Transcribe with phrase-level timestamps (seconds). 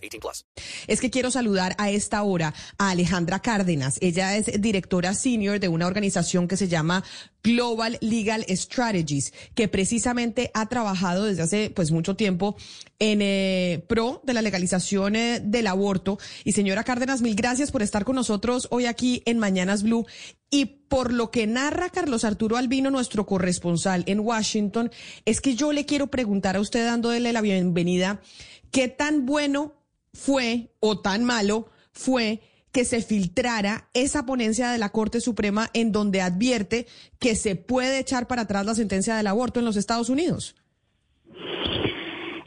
[0.00, 0.46] 18 plus.
[0.86, 3.98] Es que quiero saludar a esta hora a Alejandra Cárdenas.
[4.00, 7.04] Ella es directora senior de una organización que se llama
[7.42, 12.56] Global Legal Strategies, que precisamente ha trabajado desde hace pues mucho tiempo
[12.98, 16.18] en eh, pro de la legalización eh, del aborto.
[16.44, 20.06] Y señora Cárdenas, mil gracias por estar con nosotros hoy aquí en Mañanas Blue.
[20.50, 24.90] Y por lo que narra Carlos Arturo Albino, nuestro corresponsal en Washington,
[25.24, 28.20] es que yo le quiero preguntar a usted, dándole la bienvenida,
[28.72, 29.79] ¿qué tan bueno
[30.12, 32.40] fue o tan malo fue
[32.72, 36.86] que se filtrara esa ponencia de la Corte Suprema en donde advierte
[37.18, 40.54] que se puede echar para atrás la sentencia del aborto en los Estados Unidos?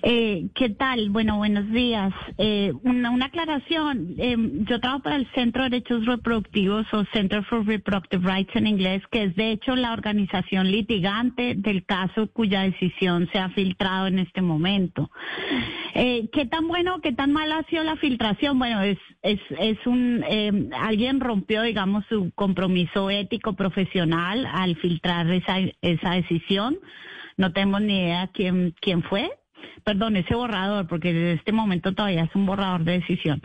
[0.05, 1.11] Eh, ¿Qué tal?
[1.11, 2.13] Bueno, buenos días.
[2.37, 4.15] Eh, una, una, aclaración.
[4.17, 4.35] Eh,
[4.67, 9.01] yo trabajo para el Centro de Derechos Reproductivos o Center for Reproductive Rights en inglés,
[9.11, 14.19] que es de hecho la organización litigante del caso cuya decisión se ha filtrado en
[14.19, 15.09] este momento.
[15.95, 18.59] Eh, ¿Qué tan bueno, qué tan mala ha sido la filtración?
[18.59, 25.31] Bueno, es, es, es un, eh, alguien rompió, digamos, su compromiso ético profesional al filtrar
[25.31, 26.77] esa, esa decisión.
[27.37, 29.31] No tenemos ni idea quién, quién fue
[29.83, 33.41] perdón, ese borrador, porque en este momento todavía es un borrador de decisión.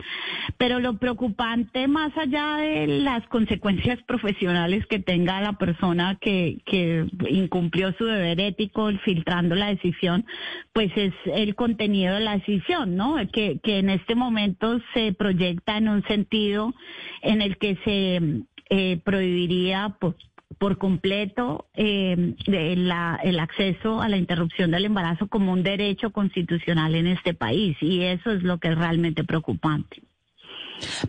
[0.57, 7.05] Pero lo preocupante, más allá de las consecuencias profesionales que tenga la persona que, que
[7.29, 10.25] incumplió su deber ético filtrando la decisión,
[10.73, 13.15] pues es el contenido de la decisión, ¿no?
[13.31, 16.73] Que, que en este momento se proyecta en un sentido
[17.21, 20.13] en el que se eh, prohibiría pues,
[20.57, 26.95] por completo eh, la, el acceso a la interrupción del embarazo como un derecho constitucional
[26.95, 30.01] en este país y eso es lo que es realmente preocupante.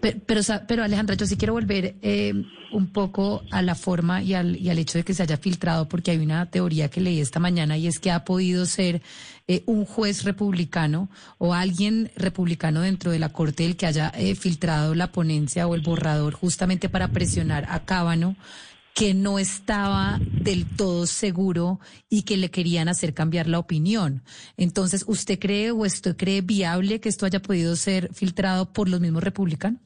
[0.00, 2.34] Pero, pero, pero Alejandra, yo sí quiero volver eh,
[2.72, 5.88] un poco a la forma y al, y al hecho de que se haya filtrado,
[5.88, 9.02] porque hay una teoría que leí esta mañana y es que ha podido ser
[9.48, 14.34] eh, un juez republicano o alguien republicano dentro de la Corte el que haya eh,
[14.34, 18.36] filtrado la ponencia o el borrador justamente para presionar a Cábano
[18.94, 24.22] que no estaba del todo seguro y que le querían hacer cambiar la opinión.
[24.56, 29.00] Entonces, ¿usted cree o usted cree viable que esto haya podido ser filtrado por los
[29.00, 29.80] mismos republicanos?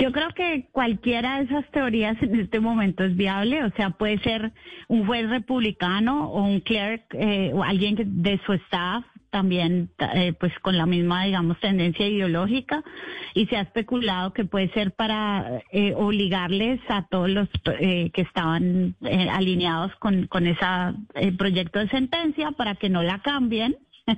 [0.00, 4.18] Yo creo que cualquiera de esas teorías en este momento es viable, o sea, puede
[4.20, 4.52] ser
[4.88, 10.52] un juez republicano o un clerk eh, o alguien de su staff también eh, pues
[10.60, 12.84] con la misma digamos tendencia ideológica
[13.34, 17.48] y se ha especulado que puede ser para eh, obligarles a todos los
[17.80, 20.64] eh, que estaban eh, alineados con con ese
[21.14, 23.76] eh, proyecto de sentencia para que no la cambien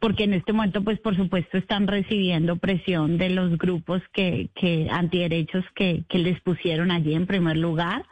[0.00, 4.88] porque en este momento, pues por supuesto, están recibiendo presión de los grupos que, que
[4.90, 8.04] antiderechos que, que les pusieron allí en primer lugar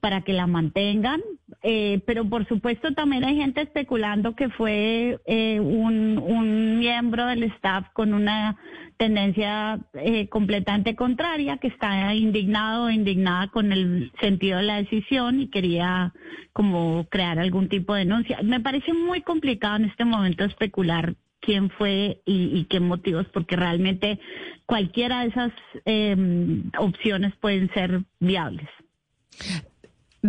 [0.00, 1.22] para que la mantengan,
[1.66, 7.86] eh, pero por supuesto también hay gente especulando que fue eh, un, miembro del staff
[7.94, 8.56] con una
[8.98, 15.40] tendencia eh, completamente contraria, que está indignado o indignada con el sentido de la decisión
[15.40, 16.12] y quería
[16.52, 18.42] como crear algún tipo de denuncia.
[18.42, 23.56] Me parece muy complicado en este momento especular quién fue y, y qué motivos, porque
[23.56, 24.20] realmente
[24.66, 25.52] cualquiera de esas
[25.86, 28.68] eh, opciones pueden ser viables.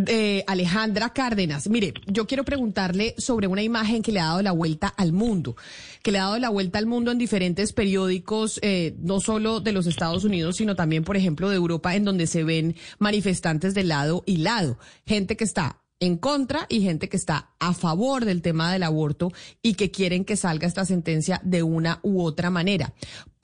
[0.08, 4.52] Eh, Alejandra Cárdenas, mire, yo quiero preguntarle sobre una imagen que le ha dado la
[4.52, 5.56] vuelta al mundo,
[6.04, 9.72] que le ha dado la vuelta al mundo en diferentes periódicos, eh, no solo de
[9.72, 13.86] los Estados Unidos, sino también, por ejemplo, de Europa, en donde se ven manifestantes de
[13.86, 18.42] lado y lado, gente que está en contra y gente que está a favor del
[18.42, 19.32] tema del aborto
[19.62, 22.94] y que quieren que salga esta sentencia de una u otra manera.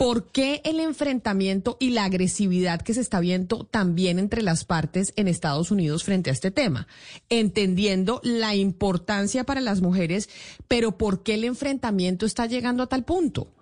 [0.01, 5.13] ¿Por qué el enfrentamiento y la agresividad que se está viendo también entre las partes
[5.15, 6.87] en Estados Unidos frente a este tema?
[7.29, 10.27] Entendiendo la importancia para las mujeres,
[10.67, 13.53] pero ¿por qué el enfrentamiento está llegando a tal punto?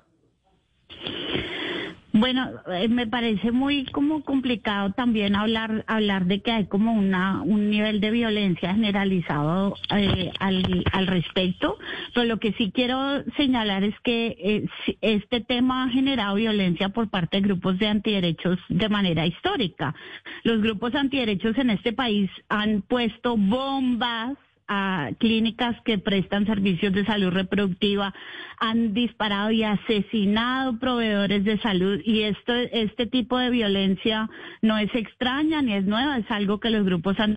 [2.19, 7.41] Bueno, eh, me parece muy como complicado también hablar hablar de que hay como una
[7.43, 11.77] un nivel de violencia generalizado eh, al, al respecto.
[12.13, 14.65] Pero lo que sí quiero señalar es que eh,
[14.99, 19.95] este tema ha generado violencia por parte de grupos de antiderechos de manera histórica.
[20.43, 24.37] Los grupos antiderechos en este país han puesto bombas
[24.69, 28.13] a clínicas que prestan servicios de salud reproductiva,
[28.59, 34.29] han disparado y asesinado proveedores de salud y esto, este tipo de violencia
[34.61, 37.35] no es extraña ni es nueva, es algo que los grupos han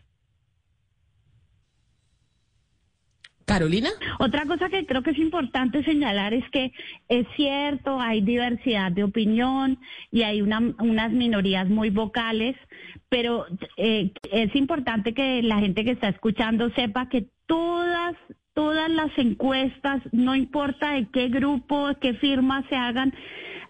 [3.45, 3.91] Carolina.
[4.19, 6.73] Otra cosa que creo que es importante señalar es que
[7.09, 9.79] es cierto, hay diversidad de opinión
[10.11, 12.57] y hay una, unas minorías muy vocales,
[13.13, 13.45] pero
[13.77, 18.17] eh, es importante que la gente que está escuchando sepa que todas
[18.55, 23.13] todas las encuestas, no importa de qué grupo, qué firma se hagan,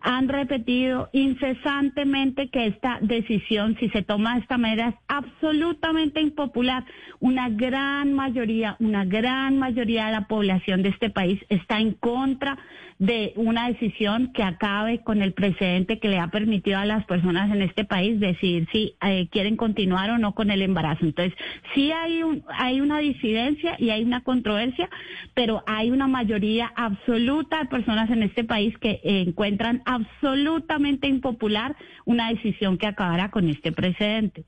[0.03, 6.85] han repetido incesantemente que esta decisión, si se toma de esta manera, es absolutamente impopular.
[7.21, 12.59] Una gran mayoría, una gran mayoría de la población de este país está en contra
[12.99, 17.51] de una decisión que acabe con el precedente que le ha permitido a las personas
[17.51, 21.05] en este país decidir si eh, quieren continuar o no con el embarazo.
[21.05, 21.37] Entonces,
[21.75, 24.89] sí hay, un, hay una disidencia y hay una controversia,
[25.35, 32.31] pero hay una mayoría absoluta de personas en este país que encuentran absolutamente impopular una
[32.31, 34.45] decisión que acabara con este precedente.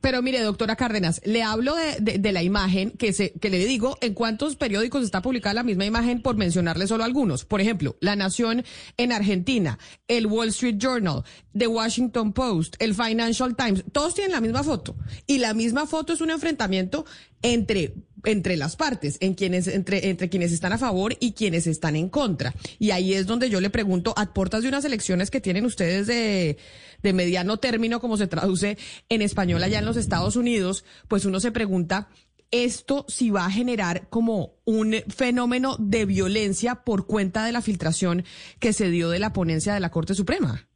[0.00, 3.96] Pero mire, doctora Cárdenas, le hablo de, de, la imagen que, se, que le digo
[4.02, 7.46] en cuántos periódicos está publicada la misma imagen por mencionarle solo algunos.
[7.46, 8.62] Por ejemplo, La Nación
[8.98, 11.22] en Argentina, el Wall Street Journal,
[11.56, 14.96] The Washington Post, el Financial Times, todos tienen la misma foto.
[15.26, 17.06] Y la misma foto es un enfrentamiento
[17.40, 17.94] entre
[18.24, 22.08] entre las partes, en quienes, entre, entre quienes están a favor y quienes están en
[22.08, 22.54] contra.
[22.78, 26.06] Y ahí es donde yo le pregunto, a puertas de unas elecciones que tienen ustedes
[26.06, 26.56] de,
[27.02, 28.78] de mediano término, como se traduce
[29.08, 32.08] en español allá en los Estados Unidos, pues uno se pregunta,
[32.50, 38.24] esto si va a generar como un fenómeno de violencia por cuenta de la filtración
[38.60, 40.68] que se dio de la ponencia de la Corte Suprema.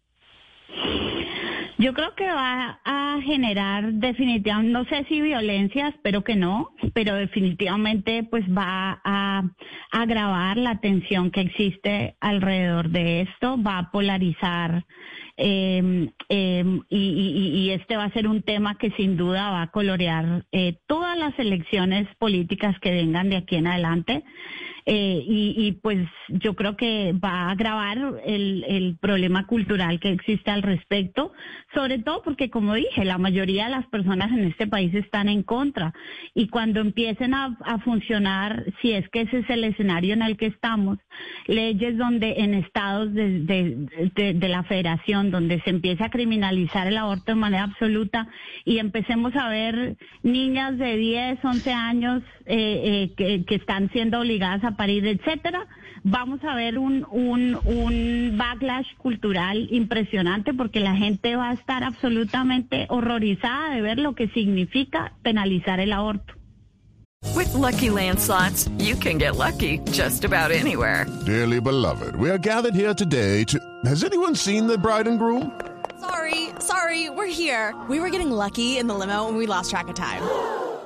[1.81, 7.15] Yo creo que va a generar definitivamente, no sé si violencia, espero que no, pero
[7.15, 9.45] definitivamente pues va a
[9.91, 14.85] agravar la tensión que existe alrededor de esto, va a polarizar
[15.39, 16.99] eh, y,
[17.65, 21.17] y, este va a ser un tema que sin duda va a colorear eh, todas
[21.17, 24.23] las elecciones políticas que vengan de aquí en adelante.
[24.87, 30.51] Eh, y, pues yo creo que va a agravar el, el, problema cultural que existe
[30.51, 31.33] al respecto,
[31.75, 35.43] sobre todo porque, como dije, la mayoría de las personas en este país están en
[35.43, 35.93] contra.
[36.35, 40.47] Y cuando empiecen a, funcionar, si es que ese es el escenario en el que
[40.47, 40.99] estamos,
[41.47, 47.37] leyes donde en estados de, la federación, donde se empiece a criminalizar el aborto de
[47.37, 48.29] manera absoluta
[48.65, 54.21] y empecemos a ver niñas de 10, 11 años eh, eh, que, que están siendo
[54.21, 55.67] obligadas a parir, etcétera,
[56.03, 61.85] vamos a ver un, un, un backlash cultural impresionante porque la gente va a estar
[61.85, 66.35] absolutamente horrorizada de ver lo que significa penalizar el aborto.
[67.35, 71.07] With lucky landslots, you can get lucky just about anywhere.
[71.27, 73.59] Dearly beloved, we are gathered here today to.
[73.85, 75.53] Has anyone seen the bride and groom?
[76.01, 77.75] Sorry, sorry, we're here.
[77.89, 80.23] We were getting lucky in the limo and we lost track of time.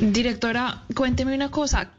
[0.00, 1.90] Directora, cuénteme una cosa.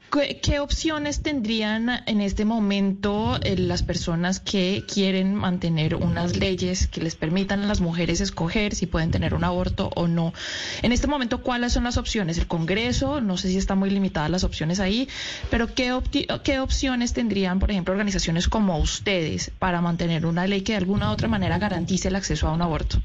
[0.42, 7.02] ¿Qué, opciones tendrían en este momento eh, las personas que quieren mantener unas leyes que
[7.02, 10.33] les permitan a las mujeres escoger si pueden tener un aborto o no?
[10.81, 12.38] En este momento, ¿cuáles son las opciones?
[12.38, 15.07] El Congreso, no sé si están muy limitadas las opciones ahí,
[15.50, 15.98] pero ¿qué,
[16.44, 21.09] qué opciones tendrían, por ejemplo, organizaciones como ustedes para mantener una ley que de alguna
[21.09, 23.02] u otra manera garantice el acceso a un aborto?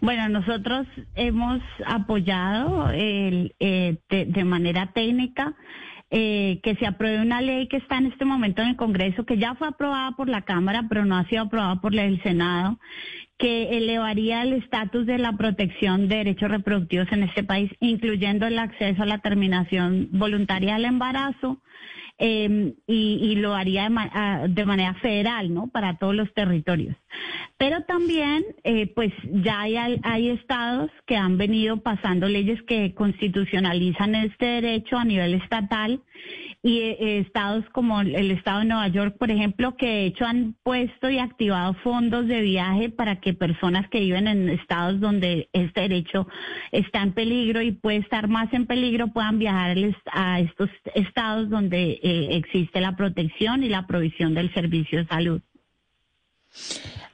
[0.00, 5.54] Bueno, nosotros hemos apoyado el, eh, de, manera técnica
[6.10, 9.38] eh, que se apruebe una ley que está en este momento en el Congreso, que
[9.38, 12.78] ya fue aprobada por la Cámara, pero no ha sido aprobada por el Senado,
[13.38, 18.58] que elevaría el estatus de la protección de derechos reproductivos en este país, incluyendo el
[18.58, 21.62] acceso a la terminación voluntaria del embarazo,
[22.22, 25.68] eh, y, lo haría de, de, manera federal, ¿no?
[25.68, 26.94] Para todos los territorios.
[27.56, 29.10] Pero también, eh, pues
[29.42, 35.34] ya hay, hay estados que han venido pasando leyes que constitucionalizan este derecho a nivel
[35.34, 36.02] estatal
[36.62, 40.54] y eh, estados como el estado de Nueva York, por ejemplo, que de hecho han
[40.62, 45.82] puesto y activado fondos de viaje para que personas que viven en estados donde este
[45.82, 46.28] derecho
[46.70, 49.76] está en peligro y puede estar más en peligro puedan viajar
[50.12, 55.40] a estos estados donde eh, existe la protección y la provisión del servicio de salud.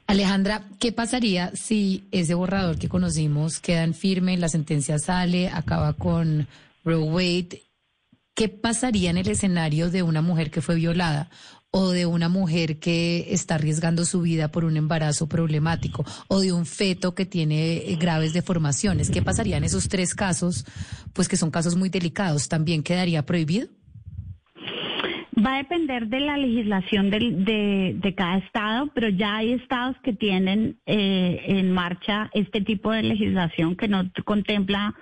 [0.07, 5.93] Alejandra, ¿qué pasaría si ese borrador que conocimos queda en firme, la sentencia sale, acaba
[5.93, 6.47] con
[6.83, 7.61] Roe Wade?
[8.37, 11.31] ¿Qué pasaría en el escenario de una mujer que fue violada
[11.71, 16.53] o de una mujer que está arriesgando su vida por un embarazo problemático o de
[16.53, 19.09] un feto que tiene eh, graves deformaciones?
[19.09, 20.65] ¿Qué pasaría en esos tres casos,
[21.13, 22.47] pues que son casos muy delicados?
[22.47, 23.69] ¿También quedaría prohibido?
[25.43, 29.95] Va a depender de la legislación del- de, de cada estado, pero ya hay estados
[30.03, 34.93] que tienen eh, en marcha este tipo de legislación que no contempla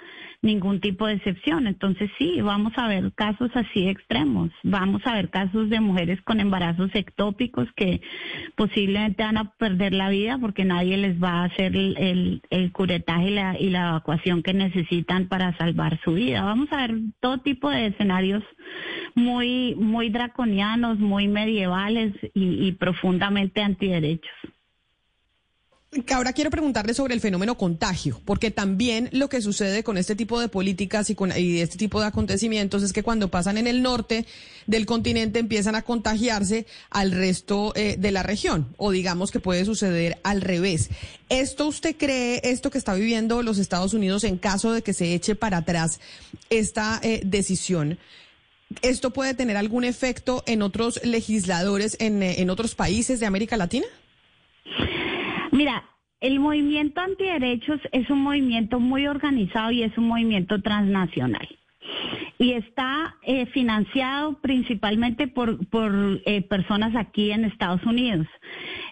[0.45, 1.67] ningún tipo de excepción.
[1.67, 4.51] Entonces sí, vamos a ver casos así extremos.
[4.63, 7.99] Vamos a ver casos de mujeres con embarazos ectópicos que
[8.55, 13.29] posiblemente van a perder la vida porque nadie les va a hacer el, el- curetaje
[13.29, 16.43] y la, y la evacuación que necesitan para salvar su vida.
[16.43, 18.43] Vamos a ver todo tipo de escenarios
[19.15, 24.31] muy, muy draconianos, muy medievales y profundamente antiderechos.
[26.13, 30.39] Ahora quiero preguntarle sobre el fenómeno contagio, porque también lo que sucede con este tipo
[30.39, 34.25] de políticas y con este tipo de acontecimientos es que cuando pasan en el norte
[34.67, 39.63] del continente empiezan a contagiarse al resto eh, de la región, o digamos que puede
[39.63, 40.89] suceder al revés.
[41.29, 45.13] ¿Esto usted cree, esto que está viviendo los Estados Unidos en caso de que se
[45.13, 45.99] eche para atrás
[46.49, 47.97] esta eh, decisión?
[48.81, 53.55] ¿Esto puede tener algún efecto en otros legisladores en, eh, en otros países de América
[53.55, 53.85] Latina?
[55.55, 55.85] Mira,
[56.19, 61.47] el movimiento antiderechos es un movimiento muy organizado y es un movimiento transnacional.
[62.37, 65.93] Y está eh, financiado principalmente por, por
[66.25, 68.27] eh, personas aquí en Estados Unidos.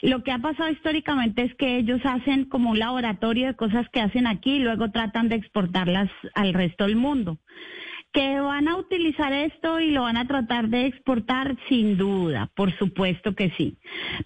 [0.01, 3.99] Lo que ha pasado históricamente es que ellos hacen como un laboratorio de cosas que
[3.99, 7.39] hacen aquí y luego tratan de exportarlas al resto del mundo.
[8.13, 12.71] Que van a utilizar esto y lo van a tratar de exportar sin duda, por
[12.77, 13.75] supuesto que sí.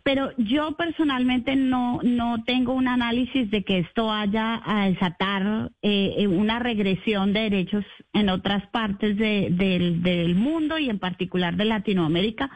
[0.04, 6.28] Pero yo personalmente no, no tengo un análisis de que esto vaya a desatar eh,
[6.28, 11.64] una regresión de derechos en otras partes de- del, del mundo y en particular de
[11.66, 12.50] Latinoamérica,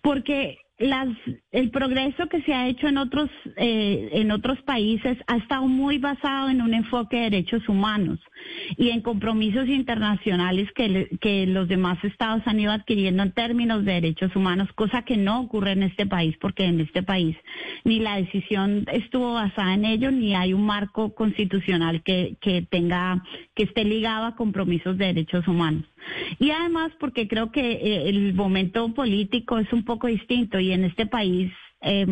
[0.00, 1.08] porque las,
[1.52, 5.98] el progreso que se ha hecho en otros, eh, en otros países ha estado muy
[5.98, 8.18] basado en un enfoque de derechos humanos
[8.76, 13.84] y en compromisos internacionales que, le- que los demás estados han ido adquiriendo en términos
[13.84, 17.36] de derechos humanos, cosa que no ocurre en este país, porque en este país
[17.84, 23.22] ni la decisión estuvo basada en ello, ni hay un marco constitucional que, que tenga,
[23.54, 25.84] que esté ligado a compromisos de derechos humanos.
[26.40, 30.84] Y además porque creo que eh, el momento político es un poco distinto y en
[30.84, 31.52] este país
[31.82, 32.06] eh,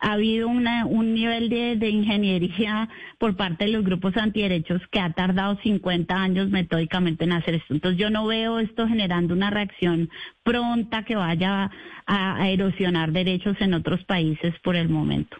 [0.00, 5.58] ha habido un nivel de, ingeniería por parte de los grupos antiderechos que ha tardado
[5.62, 7.74] 50 años metódicamente en hacer esto.
[7.74, 10.10] Entonces yo no veo esto generando una reacción
[10.42, 11.70] pronta que vaya
[12.06, 15.36] a erosionar derechos en otros países por el momento.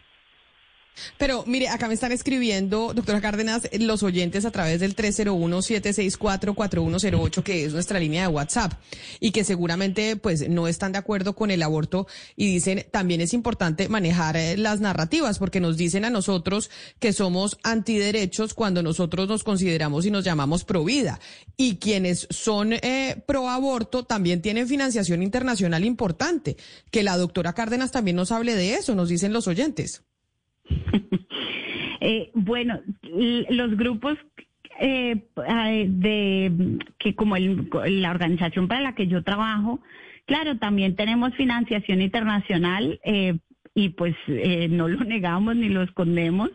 [1.18, 7.64] Pero mire, acá me están escribiendo, doctora Cárdenas, los oyentes a través del 301-764-4108, que
[7.64, 8.74] es nuestra línea de WhatsApp,
[9.20, 13.34] y que seguramente pues no están de acuerdo con el aborto y dicen también es
[13.34, 19.28] importante manejar eh, las narrativas porque nos dicen a nosotros que somos antiderechos cuando nosotros
[19.28, 21.20] nos consideramos y nos llamamos pro vida.
[21.56, 26.56] Y quienes son eh, pro aborto también tienen financiación internacional importante.
[26.90, 30.02] Que la doctora Cárdenas también nos hable de eso, nos dicen los oyentes.
[31.98, 32.78] Eh, bueno,
[33.48, 34.18] los grupos
[34.80, 35.16] eh,
[35.48, 37.68] eh, de que como el-
[38.02, 39.80] la organización para la que yo trabajo,
[40.26, 43.00] claro, también tenemos financiación internacional.
[43.02, 43.38] eh,
[43.78, 46.50] y pues eh, no lo negamos ni lo escondemos,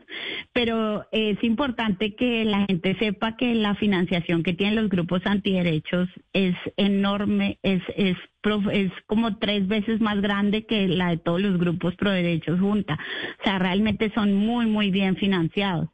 [0.54, 6.10] pero es importante que la gente sepa que la financiación que tienen los grupos antiderechos
[6.34, 8.18] es enorme, es, es,
[8.72, 12.98] es como tres veces más grande que la de todos los grupos pro derechos junta.
[13.40, 15.90] O sea, realmente son muy, muy bien financiados.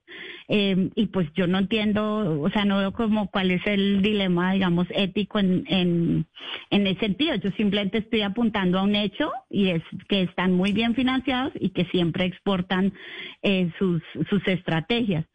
[0.50, 4.54] Eh, y pues yo no entiendo, o sea, no veo como cuál es el dilema,
[4.54, 6.26] digamos, ético en, en,
[6.70, 7.36] en ese sentido.
[7.36, 11.70] Yo simplemente estoy apuntando a un hecho y es que están muy bien financiados y
[11.70, 12.94] que siempre exportan
[13.42, 15.26] eh, sus, sus estrategias.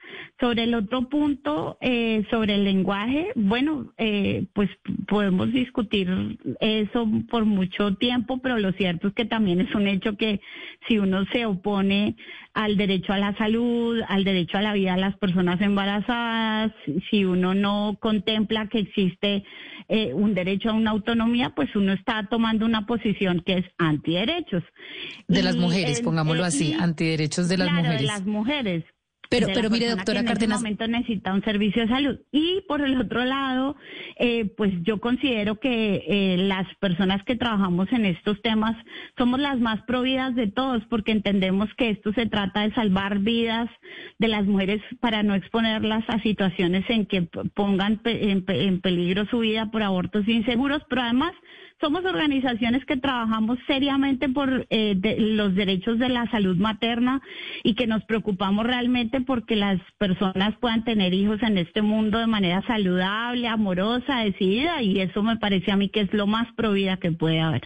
[0.41, 4.71] Sobre el otro punto, eh, sobre el lenguaje, bueno, eh, pues
[5.07, 10.17] podemos discutir eso por mucho tiempo, pero lo cierto es que también es un hecho
[10.17, 10.41] que
[10.89, 12.17] si uno se opone
[12.55, 16.73] al derecho a la salud, al derecho a la vida de las personas embarazadas,
[17.11, 19.45] si uno no contempla que existe
[19.89, 24.63] eh, un derecho a una autonomía, pues uno está tomando una posición que es antiderechos.
[25.29, 28.01] De las mujeres, pongámoslo eh, así, y- antiderechos de las claro, mujeres.
[28.01, 28.85] de las mujeres.
[29.33, 32.19] Pero, de pero mire, doctora que en Cárdenas- ese momento necesita un servicio de salud.
[32.31, 33.77] Y por el otro lado,
[34.19, 38.77] eh, pues yo considero que eh, las personas que trabajamos en estos temas
[39.19, 43.69] somos las más providas de todos, porque entendemos que esto se trata de salvar vidas
[44.19, 47.23] de las mujeres para no exponerlas a situaciones en que
[47.55, 51.33] pongan en, en peligro su vida por abortos inseguros, pero además
[51.83, 57.21] somos organizaciones que trabajamos seriamente por eh, los derechos de la salud materna
[57.65, 62.29] y que nos preocupamos realmente porque las personas puedan tener hijos en este mundo de
[62.29, 66.99] manera saludable, amorosa, decidida y eso me parece a mí que es lo más provida
[66.99, 67.63] que puede haber.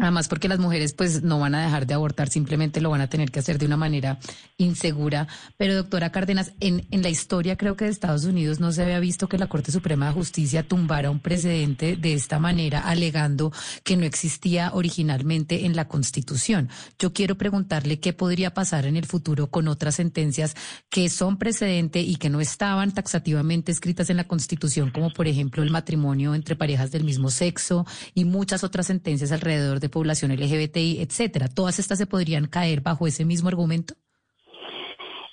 [0.00, 3.08] Además, porque las mujeres pues no van a dejar de abortar, simplemente lo van a
[3.08, 4.18] tener que hacer de una manera
[4.56, 5.28] insegura.
[5.56, 8.98] Pero doctora Cárdenas, en, en la historia creo que de Estados Unidos no se había
[8.98, 13.52] visto que la Corte Suprema de Justicia tumbara un precedente de esta manera, alegando
[13.84, 16.70] que no existía originalmente en la Constitución.
[16.98, 20.54] Yo quiero preguntarle qué podría pasar en el futuro con otras sentencias
[20.88, 25.62] que son precedente y que no estaban taxativamente escritas en la Constitución, como por ejemplo
[25.62, 31.00] el matrimonio entre parejas del mismo sexo y muchas otras sentencias alrededor de población LGBTI,
[31.00, 31.48] etcétera.
[31.48, 33.94] Todas estas se podrían caer bajo ese mismo argumento.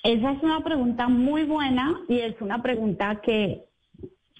[0.02, 3.64] Esa es una pregunta muy buena y es una pregunta que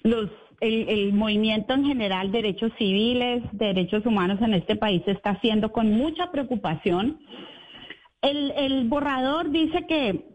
[0.03, 0.29] los
[0.61, 6.31] el, movimiento en general, derechos civiles, derechos humanos en este país está haciendo con mucha
[6.31, 7.19] preocupación.
[8.21, 10.28] El borrador dice que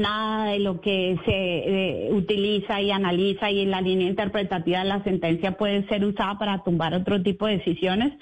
[0.00, 1.32] nada de lo que se
[2.08, 6.62] eh, utiliza y analiza y la línea interpretativa de la sentencia puede ser usada para
[6.62, 8.12] tumbar otro tipo de decisiones,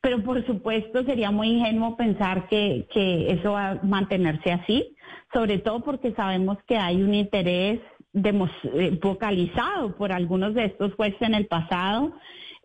[0.00, 4.94] pero por supuesto sería muy ingenuo pensar que, que eso va a mantenerse así,
[5.32, 7.80] sobre todo porque sabemos que hay un interés
[8.12, 12.12] demos- eh, vocalizado por algunos de estos jueces en el pasado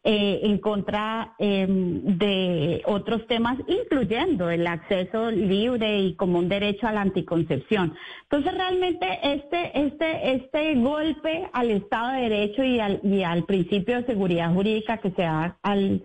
[0.05, 6.87] eh, en contra eh, de otros temas, incluyendo el acceso libre y como un derecho
[6.87, 7.95] a la anticoncepción.
[8.23, 13.95] Entonces, realmente este, este, este golpe al Estado de Derecho y al, y al principio
[13.95, 16.03] de seguridad jurídica que se da al,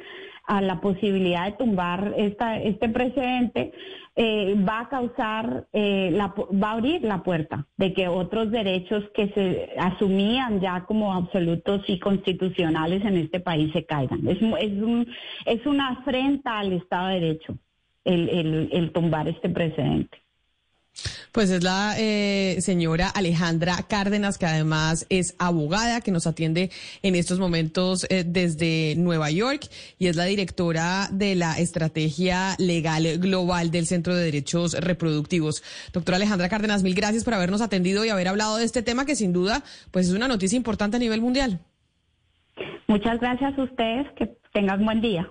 [0.49, 3.73] a la posibilidad de tumbar esta, este precedente,
[4.17, 9.29] eh, va a causar, eh, va a abrir la puerta de que otros derechos que
[9.29, 14.27] se asumían ya como absolutos y constitucionales en este país se caigan.
[14.27, 15.07] Es, es, un,
[15.45, 17.59] es una afrenta al Estado de Derecho
[18.05, 20.19] el, el, el tumbar este precedente.
[21.33, 26.71] Pues es la eh, señora Alejandra Cárdenas, que además es abogada, que nos atiende
[27.03, 33.19] en estos momentos eh, desde Nueva York y es la directora de la Estrategia Legal
[33.19, 35.63] Global del Centro de Derechos Reproductivos.
[35.93, 39.17] Doctora Alejandra Cárdenas, mil gracias por habernos atendido y haber hablado de este tema que
[39.17, 41.61] sin duda pues es una noticia importante a nivel mundial.
[42.89, 45.31] Muchas gracias a ustedes, que tengan buen día.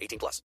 [0.01, 0.39] 18 plus.